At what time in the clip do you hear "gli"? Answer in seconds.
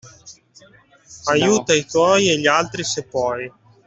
2.39-2.47